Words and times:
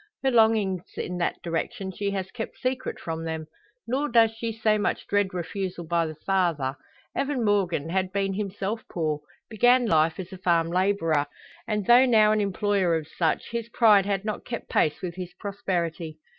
Her 0.23 0.31
longings 0.31 0.81
in 0.97 1.19
that 1.19 1.43
direction 1.43 1.91
she 1.91 2.09
has 2.09 2.31
kept 2.31 2.57
secret 2.57 2.99
from 2.99 3.23
them. 3.23 3.45
Nor 3.85 4.09
does 4.09 4.31
she 4.31 4.51
so 4.51 4.79
much 4.79 5.05
dread 5.05 5.31
refusal 5.31 5.85
by 5.85 6.07
the 6.07 6.15
father. 6.25 6.75
Evan 7.15 7.45
Morgan 7.45 7.89
had 7.89 8.11
been 8.11 8.33
himself 8.33 8.83
poor 8.91 9.21
began 9.47 9.85
life 9.85 10.19
as 10.19 10.33
a 10.33 10.39
farm 10.39 10.69
labourer 10.69 11.27
and, 11.67 11.85
though 11.85 12.07
now 12.07 12.31
an 12.31 12.41
employer 12.41 12.95
of 12.95 13.07
such, 13.07 13.51
his 13.51 13.69
pride 13.69 14.07
had 14.07 14.25
not 14.25 14.43
kept 14.43 14.69
pace 14.69 15.03
with 15.03 15.17
his 15.17 15.35
prosperity. 15.35 16.17